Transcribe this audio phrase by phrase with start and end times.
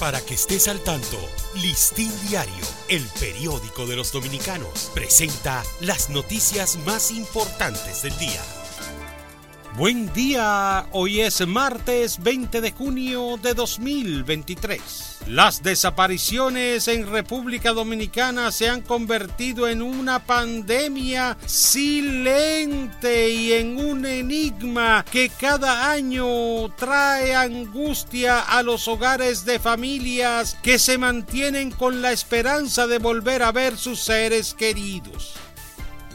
[0.00, 1.18] Para que estés al tanto,
[1.56, 8.40] Listín Diario, el periódico de los dominicanos, presenta las noticias más importantes del día.
[9.76, 15.18] Buen día, hoy es martes 20 de junio de 2023.
[15.26, 24.04] Las desapariciones en República Dominicana se han convertido en una pandemia silente y en un
[24.04, 32.02] enigma que cada año trae angustia a los hogares de familias que se mantienen con
[32.02, 35.37] la esperanza de volver a ver sus seres queridos.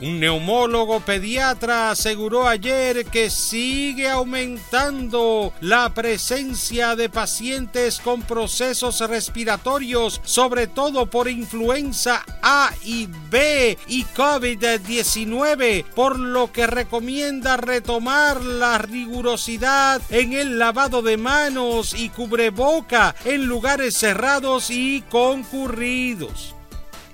[0.03, 10.19] Un neumólogo pediatra aseguró ayer que sigue aumentando la presencia de pacientes con procesos respiratorios,
[10.25, 18.79] sobre todo por influenza A y B y COVID-19, por lo que recomienda retomar la
[18.79, 26.55] rigurosidad en el lavado de manos y cubreboca en lugares cerrados y concurridos.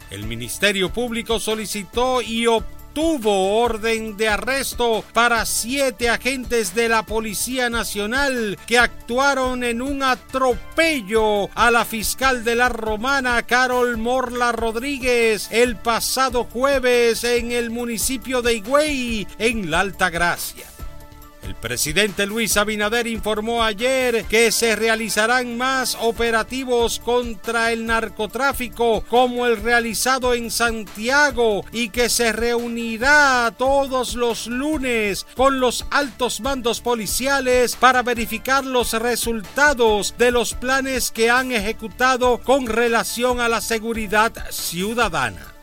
[0.10, 7.04] El Ministerio Público solicitó y obtuvo tuvo orden de arresto para siete agentes de la
[7.04, 14.52] Policía Nacional que actuaron en un atropello a la fiscal de la Romana, Carol Morla
[14.52, 20.79] Rodríguez, el pasado jueves en el municipio de Higüey, en la Alta Gracia.
[21.50, 29.48] El presidente Luis Abinader informó ayer que se realizarán más operativos contra el narcotráfico como
[29.48, 36.82] el realizado en Santiago y que se reunirá todos los lunes con los altos mandos
[36.82, 43.62] policiales para verificar los resultados de los planes que han ejecutado con relación a la
[43.62, 45.59] seguridad ciudadana.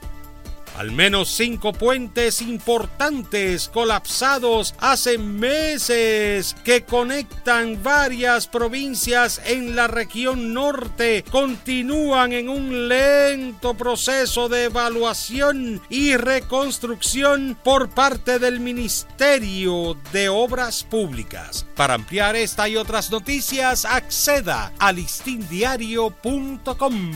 [0.76, 10.52] Al menos cinco puentes importantes colapsados hace meses que conectan varias provincias en la región
[10.52, 20.28] norte continúan en un lento proceso de evaluación y reconstrucción por parte del Ministerio de
[20.28, 21.66] Obras Públicas.
[21.74, 27.12] Para ampliar esta y otras noticias, acceda a listindiario.com.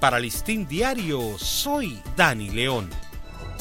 [0.00, 3.01] Para Listín Diario, soy Dani León.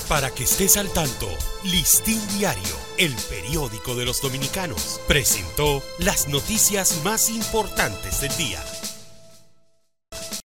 [0.08, 1.28] Para que estés al tanto,
[1.64, 8.64] Listín Diario, el periódico de los dominicanos, presentó las noticias más importantes del día.